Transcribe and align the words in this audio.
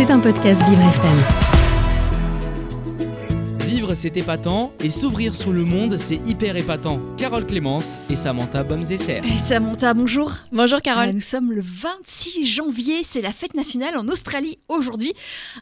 C'est 0.00 0.10
un 0.10 0.18
podcast 0.18 0.66
Vivre 0.66 0.80
FM. 0.80 1.18
Vivre, 3.68 3.92
c'est 3.92 4.16
épatant, 4.16 4.72
et 4.80 4.88
s'ouvrir 4.88 5.34
sur 5.34 5.52
le 5.52 5.62
monde, 5.62 5.98
c'est 5.98 6.18
hyper 6.26 6.56
épatant. 6.56 7.02
Carole 7.18 7.46
Clémence 7.46 8.00
et 8.08 8.16
Samantha 8.16 8.62
Bomzesser. 8.62 9.20
Et 9.22 9.38
Samantha, 9.38 9.92
bonjour. 9.92 10.32
Bonjour 10.52 10.80
Carole. 10.80 11.10
Euh, 11.10 11.12
nous 11.12 11.20
sommes 11.20 11.52
le 11.52 11.60
26 11.60 12.46
janvier, 12.46 13.02
c'est 13.04 13.20
la 13.20 13.30
fête 13.30 13.52
nationale 13.52 13.98
en 13.98 14.08
Australie 14.08 14.58
aujourd'hui. 14.68 15.12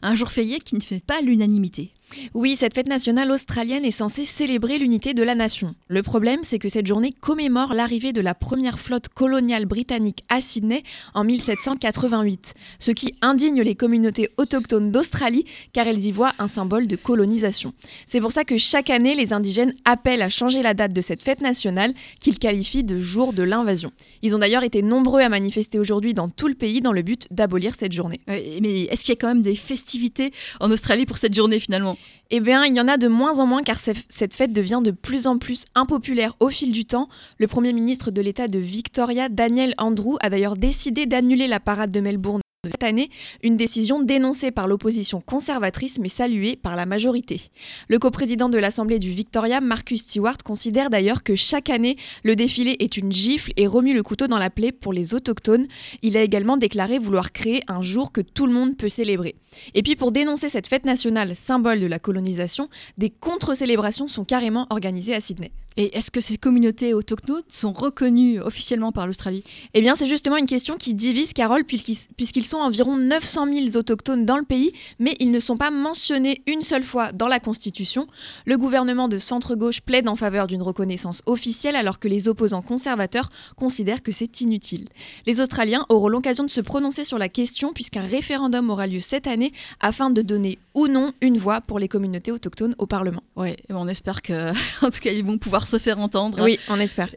Un 0.01 0.15
jour 0.15 0.31
férié 0.31 0.61
qui 0.61 0.75
ne 0.75 0.81
fait 0.81 1.03
pas 1.05 1.19
l'unanimité. 1.19 1.91
Oui, 2.33 2.55
cette 2.55 2.73
fête 2.73 2.87
nationale 2.87 3.31
australienne 3.31 3.85
est 3.85 3.91
censée 3.91 4.25
célébrer 4.25 4.77
l'unité 4.77 5.13
de 5.13 5.23
la 5.23 5.35
nation. 5.35 5.75
Le 5.87 6.03
problème, 6.03 6.41
c'est 6.43 6.59
que 6.59 6.69
cette 6.69 6.87
journée 6.87 7.11
commémore 7.11 7.73
l'arrivée 7.73 8.13
de 8.13 8.21
la 8.21 8.33
première 8.33 8.79
flotte 8.79 9.09
coloniale 9.09 9.65
britannique 9.65 10.23
à 10.29 10.41
Sydney 10.41 10.83
en 11.13 11.23
1788, 11.23 12.53
ce 12.79 12.91
qui 12.91 13.15
indigne 13.21 13.61
les 13.61 13.75
communautés 13.75 14.29
autochtones 14.37 14.91
d'Australie 14.91 15.45
car 15.73 15.87
elles 15.87 16.05
y 16.05 16.11
voient 16.11 16.33
un 16.39 16.47
symbole 16.47 16.87
de 16.87 16.95
colonisation. 16.95 17.73
C'est 18.05 18.21
pour 18.21 18.31
ça 18.31 18.43
que 18.43 18.57
chaque 18.57 18.89
année, 18.89 19.15
les 19.15 19.33
indigènes 19.33 19.73
appellent 19.85 20.21
à 20.21 20.29
changer 20.29 20.63
la 20.63 20.73
date 20.73 20.93
de 20.93 21.01
cette 21.01 21.23
fête 21.23 21.41
nationale 21.41 21.93
qu'ils 22.19 22.39
qualifient 22.39 22.83
de 22.83 22.99
jour 22.99 23.33
de 23.33 23.43
l'invasion. 23.43 23.91
Ils 24.21 24.35
ont 24.35 24.39
d'ailleurs 24.39 24.63
été 24.63 24.81
nombreux 24.81 25.21
à 25.21 25.29
manifester 25.29 25.79
aujourd'hui 25.79 26.13
dans 26.13 26.29
tout 26.29 26.47
le 26.47 26.55
pays 26.55 26.81
dans 26.81 26.93
le 26.93 27.01
but 27.01 27.27
d'abolir 27.31 27.75
cette 27.75 27.93
journée. 27.93 28.19
Mais 28.27 28.81
est-ce 28.83 29.03
qu'il 29.03 29.13
y 29.13 29.17
a 29.17 29.19
quand 29.19 29.27
même 29.27 29.43
des 29.43 29.55
festivités 29.55 30.31
en 30.59 30.71
Australie 30.71 31.05
pour 31.05 31.17
cette 31.17 31.35
journée 31.35 31.59
finalement? 31.59 31.97
Eh 32.31 32.39
bien, 32.41 32.65
il 32.65 32.75
y 32.75 32.81
en 32.81 32.87
a 32.87 32.97
de 32.97 33.07
moins 33.07 33.39
en 33.39 33.47
moins 33.47 33.63
car 33.63 33.79
cette 33.79 34.35
fête 34.35 34.53
devient 34.53 34.81
de 34.83 34.91
plus 34.91 35.25
en 35.25 35.39
plus 35.39 35.65
impopulaire 35.73 36.35
au 36.39 36.49
fil 36.49 36.71
du 36.71 36.85
temps. 36.85 37.09
Le 37.39 37.47
Premier 37.47 37.73
ministre 37.73 38.11
de 38.11 38.21
l'État 38.21 38.47
de 38.47 38.59
Victoria, 38.59 39.29
Daniel 39.29 39.73
Andrew, 39.79 40.17
a 40.21 40.29
d'ailleurs 40.29 40.55
décidé 40.55 41.07
d'annuler 41.07 41.47
la 41.47 41.59
parade 41.59 41.91
de 41.91 41.99
Melbourne 41.99 42.41
cette 42.65 42.83
année, 42.83 43.09
une 43.41 43.55
décision 43.55 44.01
dénoncée 44.01 44.51
par 44.51 44.67
l'opposition 44.67 45.21
conservatrice 45.21 45.97
mais 45.97 46.09
saluée 46.09 46.57
par 46.57 46.75
la 46.75 46.85
majorité. 46.85 47.51
Le 47.87 47.99
coprésident 47.99 48.49
de 48.49 48.57
l'Assemblée 48.57 48.99
du 48.99 49.11
Victoria, 49.11 49.61
Marcus 49.61 50.01
Stewart, 50.01 50.35
considère 50.43 50.89
d'ailleurs 50.89 51.23
que 51.23 51.37
chaque 51.37 51.69
année, 51.69 51.95
le 52.25 52.35
défilé 52.35 52.75
est 52.79 52.97
une 52.97 53.13
gifle 53.13 53.53
et 53.55 53.65
remue 53.65 53.93
le 53.93 54.03
couteau 54.03 54.27
dans 54.27 54.37
la 54.37 54.49
plaie 54.49 54.73
pour 54.73 54.91
les 54.91 55.13
autochtones. 55.13 55.67
Il 56.01 56.17
a 56.17 56.21
également 56.21 56.57
déclaré 56.57 56.99
vouloir 56.99 57.31
créer 57.31 57.63
un 57.69 57.81
jour 57.81 58.11
que 58.11 58.19
tout 58.19 58.45
le 58.45 58.51
monde 58.51 58.75
peut 58.75 58.89
célébrer. 58.89 59.35
Et 59.73 59.81
puis 59.81 59.95
pour 59.95 60.11
dénoncer 60.11 60.49
cette 60.49 60.67
fête 60.67 60.83
nationale, 60.83 61.37
symbole 61.37 61.79
de 61.79 61.87
la 61.87 61.97
colonisation, 61.97 62.67
des 62.97 63.09
contre-célébrations 63.09 64.09
sont 64.09 64.25
carrément 64.25 64.67
organisées 64.69 65.15
à 65.15 65.21
Sydney. 65.21 65.51
Et 65.77 65.95
est-ce 65.97 66.11
que 66.11 66.21
ces 66.21 66.37
communautés 66.37 66.93
autochtones 66.93 67.43
sont 67.49 67.71
reconnues 67.71 68.39
officiellement 68.41 68.91
par 68.91 69.07
l'Australie? 69.07 69.43
Eh 69.73 69.81
bien, 69.81 69.95
c'est 69.95 70.07
justement 70.07 70.37
une 70.37 70.45
question 70.45 70.77
qui 70.77 70.93
divise, 70.93 71.33
Carole, 71.33 71.63
puisqu'ils 71.63 72.45
sont 72.45 72.57
environ 72.57 72.97
900 72.97 73.53
000 73.53 73.77
autochtones 73.77 74.25
dans 74.25 74.37
le 74.37 74.43
pays, 74.43 74.73
mais 74.99 75.15
ils 75.19 75.31
ne 75.31 75.39
sont 75.39 75.57
pas 75.57 75.71
mentionnés 75.71 76.41
une 76.47 76.61
seule 76.61 76.83
fois 76.83 77.11
dans 77.11 77.27
la 77.27 77.39
Constitution. 77.39 78.07
Le 78.45 78.57
gouvernement 78.57 79.07
de 79.07 79.17
centre-gauche 79.17 79.81
plaide 79.81 80.09
en 80.09 80.15
faveur 80.15 80.47
d'une 80.47 80.61
reconnaissance 80.61 81.21
officielle, 81.25 81.75
alors 81.75 81.99
que 81.99 82.07
les 82.07 82.27
opposants 82.27 82.61
conservateurs 82.61 83.29
considèrent 83.55 84.03
que 84.03 84.11
c'est 84.11 84.41
inutile. 84.41 84.87
Les 85.25 85.41
Australiens 85.41 85.85
auront 85.89 86.09
l'occasion 86.09 86.43
de 86.43 86.49
se 86.49 86.61
prononcer 86.61 87.05
sur 87.05 87.17
la 87.17 87.29
question, 87.29 87.73
puisqu'un 87.73 88.05
référendum 88.05 88.69
aura 88.69 88.87
lieu 88.87 88.99
cette 88.99 89.27
année, 89.27 89.53
afin 89.79 90.09
de 90.09 90.21
donner 90.21 90.57
ou 90.73 90.87
non 90.87 91.11
une 91.21 91.37
voix 91.37 91.61
pour 91.61 91.79
les 91.79 91.87
communautés 91.87 92.31
autochtones 92.31 92.75
au 92.77 92.85
Parlement. 92.85 93.23
Oui, 93.35 93.55
on 93.69 93.87
espère 93.87 94.21
que, 94.21 94.51
en 94.85 94.89
tout 94.89 94.99
cas, 94.99 95.11
ils 95.11 95.25
vont 95.25 95.37
pouvoir 95.37 95.58
se 95.67 95.77
faire 95.77 95.99
entendre. 95.99 96.41
Oui, 96.43 96.59
on 96.69 96.79
espère. 96.79 97.09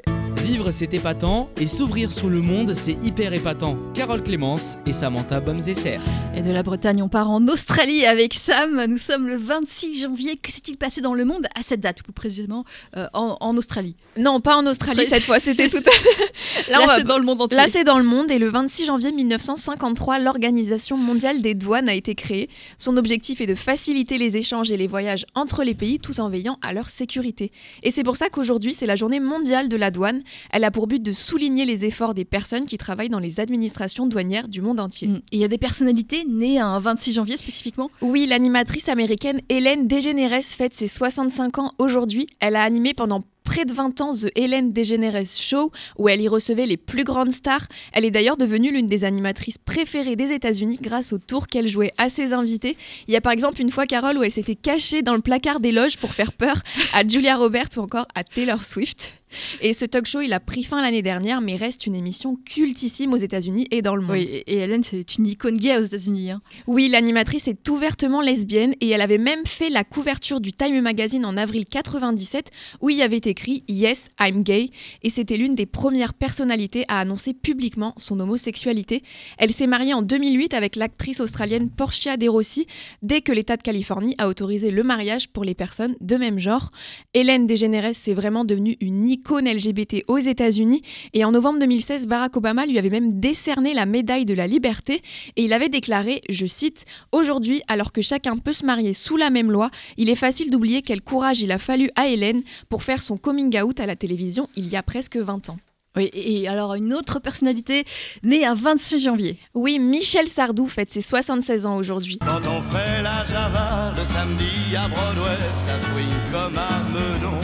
Vivre, 0.42 0.72
c'est 0.72 0.92
épatant, 0.92 1.48
et 1.56 1.68
s'ouvrir 1.68 2.10
sur 2.10 2.28
le 2.28 2.40
monde, 2.40 2.74
c'est 2.74 2.96
hyper 3.04 3.32
épatant. 3.32 3.76
Carole 3.94 4.24
Clémence 4.24 4.76
et 4.86 4.92
Samantha 4.92 5.38
Bomzesser. 5.38 6.00
Et 6.36 6.42
de 6.42 6.50
la 6.50 6.64
Bretagne, 6.64 7.00
on 7.00 7.08
part 7.08 7.30
en 7.30 7.46
Australie 7.46 8.04
avec 8.06 8.34
Sam. 8.34 8.86
Nous 8.86 8.96
sommes 8.96 9.28
le 9.28 9.36
26 9.36 10.00
janvier. 10.00 10.36
Que 10.36 10.50
s'est-il 10.50 10.76
passé 10.76 11.00
dans 11.00 11.14
le 11.14 11.24
monde 11.24 11.46
à 11.54 11.62
cette 11.62 11.78
date, 11.78 12.02
plus 12.02 12.12
précisément 12.12 12.64
euh, 12.96 13.06
en, 13.12 13.56
Australie? 13.56 13.94
Non, 14.16 14.40
pas 14.40 14.56
en 14.56 14.66
Australie 14.66 15.06
cette 15.08 15.24
fois, 15.24 15.38
c'était 15.38 15.68
tout 15.68 15.76
à 15.76 16.70
Là, 16.70 16.96
c'est 16.96 17.04
dans 17.04 17.18
le 17.18 17.24
monde 17.24 17.42
entier. 17.42 17.56
Là, 17.56 17.66
c'est 17.68 17.84
dans 17.84 17.98
le 17.98 18.04
monde. 18.04 18.30
Et 18.32 18.38
le 18.38 18.48
26 18.48 18.86
janvier 18.86 19.12
1953, 19.12 20.18
l'Organisation 20.18 20.96
mondiale 20.96 21.40
des 21.40 21.54
douanes 21.54 21.88
a 21.88 21.94
été 21.94 22.16
créée. 22.16 22.48
Son 22.78 22.96
objectif 22.96 23.40
est 23.40 23.46
de 23.46 23.54
faciliter 23.54 24.18
les 24.18 24.36
échanges 24.36 24.72
et 24.72 24.76
les 24.76 24.88
voyages 24.88 25.24
entre 25.36 25.62
les 25.62 25.74
pays 25.74 26.00
tout 26.00 26.18
en 26.18 26.28
veillant 26.28 26.58
à 26.62 26.72
leur 26.72 26.88
sécurité. 26.88 27.52
Et 27.84 27.92
c'est 27.92 28.02
pour 28.02 28.16
ça 28.16 28.28
qu'aujourd'hui, 28.28 28.74
c'est 28.74 28.86
la 28.86 28.96
journée 28.96 29.20
mondiale 29.20 29.68
de 29.68 29.76
la 29.76 29.92
douane. 29.92 30.22
Elle 30.50 30.64
a 30.64 30.70
pour 30.70 30.86
but 30.86 31.02
de 31.02 31.12
souligner 31.12 31.64
les 31.64 31.84
efforts 31.84 32.14
des 32.14 32.24
personnes 32.24 32.66
qui 32.66 32.78
travaillent 32.78 33.08
dans 33.08 33.18
les 33.18 33.40
administrations 33.40 34.06
douanières 34.06 34.48
du 34.48 34.60
monde 34.62 34.80
entier. 34.80 35.08
Mm. 35.08 35.22
Il 35.32 35.38
y 35.38 35.44
a 35.44 35.48
des 35.48 35.58
personnalités 35.58 36.24
nées 36.24 36.58
un 36.58 36.78
26 36.80 37.14
janvier 37.14 37.36
spécifiquement 37.36 37.90
Oui, 38.00 38.26
l'animatrice 38.26 38.88
américaine 38.88 39.40
Hélène 39.48 39.86
DeGeneres 39.86 40.42
fête 40.42 40.74
ses 40.74 40.88
65 40.88 41.58
ans 41.58 41.72
aujourd'hui. 41.78 42.26
Elle 42.40 42.56
a 42.56 42.62
animé 42.62 42.94
pendant 42.94 43.22
près 43.44 43.64
de 43.64 43.72
20 43.72 44.00
ans 44.00 44.14
The 44.14 44.30
Hélène 44.34 44.72
DeGeneres 44.72 45.26
Show, 45.26 45.72
où 45.98 46.08
elle 46.08 46.20
y 46.20 46.28
recevait 46.28 46.66
les 46.66 46.76
plus 46.76 47.04
grandes 47.04 47.32
stars. 47.32 47.66
Elle 47.92 48.04
est 48.04 48.10
d'ailleurs 48.10 48.36
devenue 48.36 48.72
l'une 48.72 48.86
des 48.86 49.04
animatrices 49.04 49.58
préférées 49.58 50.16
des 50.16 50.32
États-Unis 50.32 50.78
grâce 50.80 51.12
au 51.12 51.18
tour 51.18 51.46
qu'elle 51.46 51.68
jouait 51.68 51.92
à 51.98 52.08
ses 52.08 52.32
invités. 52.32 52.76
Il 53.08 53.14
y 53.14 53.16
a 53.16 53.20
par 53.20 53.32
exemple 53.32 53.60
une 53.60 53.70
fois, 53.70 53.86
Carole, 53.86 54.18
où 54.18 54.22
elle 54.22 54.32
s'était 54.32 54.54
cachée 54.54 55.02
dans 55.02 55.14
le 55.14 55.20
placard 55.20 55.60
des 55.60 55.72
loges 55.72 55.98
pour 55.98 56.12
faire 56.12 56.32
peur 56.32 56.62
à 56.92 57.06
Julia 57.06 57.36
Roberts 57.36 57.70
ou 57.76 57.80
encore 57.80 58.06
à 58.14 58.24
Taylor 58.24 58.64
Swift. 58.64 59.14
Et 59.60 59.74
ce 59.74 59.84
talk 59.84 60.06
show, 60.06 60.20
il 60.20 60.32
a 60.32 60.40
pris 60.40 60.62
fin 60.62 60.82
l'année 60.82 61.02
dernière, 61.02 61.40
mais 61.40 61.56
reste 61.56 61.86
une 61.86 61.94
émission 61.94 62.36
cultissime 62.44 63.12
aux 63.12 63.16
États-Unis 63.16 63.66
et 63.70 63.82
dans 63.82 63.96
le 63.96 64.02
monde. 64.02 64.16
Oui, 64.16 64.42
et 64.46 64.58
Hélène, 64.58 64.84
c'est 64.84 65.16
une 65.16 65.26
icône 65.26 65.56
gay 65.56 65.76
aux 65.76 65.82
États-Unis. 65.82 66.30
Hein. 66.30 66.42
Oui, 66.66 66.88
l'animatrice 66.88 67.48
est 67.48 67.68
ouvertement 67.68 68.20
lesbienne 68.20 68.74
et 68.80 68.90
elle 68.90 69.00
avait 69.00 69.18
même 69.18 69.46
fait 69.46 69.70
la 69.70 69.84
couverture 69.84 70.40
du 70.40 70.52
Time 70.52 70.80
Magazine 70.80 71.24
en 71.24 71.36
avril 71.36 71.66
97 71.66 72.50
où 72.80 72.90
il 72.90 72.96
y 72.96 73.02
avait 73.02 73.16
écrit 73.16 73.64
Yes, 73.68 74.08
I'm 74.20 74.42
gay 74.42 74.70
et 75.02 75.10
c'était 75.10 75.36
l'une 75.36 75.54
des 75.54 75.66
premières 75.66 76.14
personnalités 76.14 76.84
à 76.88 77.00
annoncer 77.00 77.34
publiquement 77.34 77.94
son 77.96 78.20
homosexualité. 78.20 79.02
Elle 79.38 79.52
s'est 79.52 79.66
mariée 79.66 79.94
en 79.94 80.02
2008 80.02 80.54
avec 80.54 80.76
l'actrice 80.76 81.20
australienne 81.20 81.70
Portia 81.70 82.16
de 82.16 82.28
Rossi 82.28 82.66
dès 83.02 83.20
que 83.20 83.32
l'État 83.32 83.56
de 83.56 83.62
Californie 83.62 84.14
a 84.18 84.28
autorisé 84.28 84.70
le 84.70 84.82
mariage 84.82 85.28
pour 85.28 85.44
les 85.44 85.54
personnes 85.54 85.96
de 86.00 86.16
même 86.16 86.38
genre. 86.38 86.70
Hélène 87.14 87.46
DeGeneres, 87.46 87.94
c'est 87.94 88.14
vraiment 88.14 88.44
devenue 88.44 88.76
une 88.80 89.06
icône 89.06 89.21
icône 89.22 89.48
LGBT 89.48 90.02
aux 90.08 90.18
États-Unis. 90.18 90.82
Et 91.14 91.24
en 91.24 91.30
novembre 91.30 91.60
2016, 91.60 92.08
Barack 92.08 92.36
Obama 92.36 92.66
lui 92.66 92.76
avait 92.76 92.90
même 92.90 93.20
décerné 93.20 93.72
la 93.72 93.86
médaille 93.86 94.24
de 94.24 94.34
la 94.34 94.48
liberté. 94.48 95.00
Et 95.36 95.44
il 95.44 95.52
avait 95.52 95.68
déclaré, 95.68 96.22
je 96.28 96.44
cite, 96.44 96.84
Aujourd'hui, 97.12 97.62
alors 97.68 97.92
que 97.92 98.02
chacun 98.02 98.36
peut 98.36 98.52
se 98.52 98.66
marier 98.66 98.92
sous 98.92 99.16
la 99.16 99.30
même 99.30 99.52
loi, 99.52 99.70
il 99.96 100.10
est 100.10 100.16
facile 100.16 100.50
d'oublier 100.50 100.82
quel 100.82 101.02
courage 101.02 101.40
il 101.40 101.52
a 101.52 101.58
fallu 101.58 101.88
à 101.94 102.08
Hélène 102.08 102.42
pour 102.68 102.82
faire 102.82 103.00
son 103.00 103.16
coming 103.16 103.56
out 103.62 103.78
à 103.78 103.86
la 103.86 103.94
télévision 103.94 104.48
il 104.56 104.68
y 104.68 104.76
a 104.76 104.82
presque 104.82 105.16
20 105.16 105.50
ans. 105.50 105.58
Oui, 105.94 106.10
et 106.14 106.48
alors 106.48 106.74
une 106.74 106.94
autre 106.94 107.20
personnalité 107.20 107.84
née 108.22 108.44
un 108.44 108.54
26 108.54 109.04
janvier. 109.04 109.38
Oui, 109.54 109.78
Michel 109.78 110.26
Sardou 110.26 110.66
fête 110.66 110.90
ses 110.90 111.02
76 111.02 111.66
ans 111.66 111.76
aujourd'hui. 111.76 112.18
Quand 112.18 112.40
on 112.48 112.62
fait 112.62 113.02
la 113.02 113.22
java 113.24 113.92
le 113.94 114.02
samedi 114.02 114.74
à 114.74 114.88
Broadway, 114.88 115.38
ça 115.54 115.78
swing 115.78 116.32
comme 116.32 116.58
un 116.58 116.88
menon. 116.90 117.40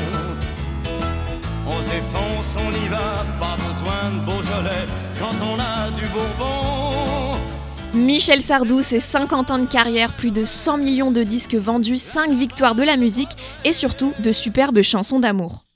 On 1.71 2.71
y 2.71 2.89
va, 2.89 3.25
pas 3.39 3.57
besoin 3.57 4.11
de 4.15 4.25
Beaujolais 4.25 4.87
quand 5.19 5.35
on 5.45 5.59
a 5.61 5.91
du 5.91 6.07
Bourbon. 6.09 7.39
Michel 7.93 8.41
Sardou, 8.41 8.81
c'est 8.81 9.01
50 9.01 9.51
ans 9.51 9.59
de 9.59 9.67
carrière, 9.67 10.15
plus 10.15 10.31
de 10.31 10.45
100 10.45 10.79
millions 10.79 11.11
de 11.11 11.23
disques 11.23 11.55
vendus, 11.55 11.99
5 11.99 12.31
victoires 12.31 12.75
de 12.75 12.83
la 12.83 12.97
musique 12.97 13.37
et 13.65 13.73
surtout 13.73 14.15
de 14.19 14.33
superbes 14.33 14.81
chansons 14.83 15.21
d'amour. 15.21 15.68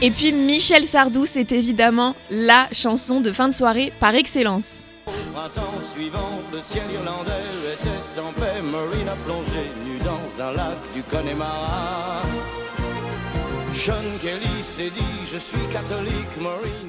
Et 0.00 0.12
puis 0.12 0.30
Michel 0.30 0.84
Sardou, 0.84 1.26
c'est 1.26 1.50
évidemment 1.50 2.14
la 2.30 2.68
chanson 2.70 3.20
de 3.20 3.32
fin 3.32 3.48
de 3.48 3.54
soirée 3.54 3.92
par 3.98 4.14
excellence. 4.14 4.80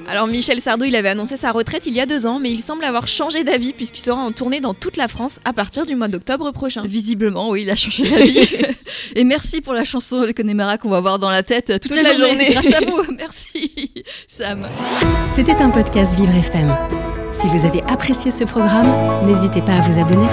Alors 0.08 0.26
Michel 0.26 0.60
Sardou, 0.60 0.84
il 0.84 0.96
avait 0.96 1.10
annoncé 1.10 1.36
sa 1.36 1.52
retraite 1.52 1.86
il 1.86 1.94
y 1.94 2.00
a 2.00 2.06
deux 2.06 2.26
ans, 2.26 2.40
mais 2.40 2.50
il 2.50 2.60
semble 2.60 2.84
avoir 2.84 3.06
changé 3.06 3.44
d'avis 3.44 3.72
puisqu'il 3.72 4.00
sera 4.00 4.20
en 4.20 4.32
tournée 4.32 4.60
dans 4.60 4.74
toute 4.74 4.96
la 4.96 5.06
France 5.06 5.38
à 5.44 5.52
partir 5.52 5.86
du 5.86 5.94
mois 5.94 6.08
d'octobre 6.08 6.50
prochain. 6.50 6.82
Visiblement, 6.84 7.50
oui, 7.50 7.62
il 7.62 7.70
a 7.70 7.76
changé 7.76 8.10
d'avis. 8.10 8.48
Et 9.14 9.22
merci 9.22 9.60
pour 9.60 9.72
la 9.72 9.84
chanson 9.84 10.22
Le 10.22 10.32
Connemara 10.32 10.78
qu'on 10.78 10.90
va 10.90 11.00
voir 11.00 11.20
dans 11.20 11.30
la 11.30 11.44
tête 11.44 11.80
toute, 11.80 11.94
la, 11.94 12.14
journée. 12.14 12.50
Grâce 12.50 12.72
à 12.74 12.80
vous, 12.80 13.02
merci 13.16 13.92
Sam. 14.26 14.66
C'était 15.32 15.62
un 15.62 15.70
podcast 15.70 16.16
Vivre 16.16 16.34
FM. 16.34 16.76
Si 17.30 17.46
vous 17.46 17.64
avez 17.64 17.82
apprécié 17.84 18.32
ce 18.32 18.42
programme, 18.42 18.90
n'hésitez 19.26 19.62
pas 19.62 19.74
à 19.74 19.80
vous 19.80 20.00
abonner. 20.00 20.26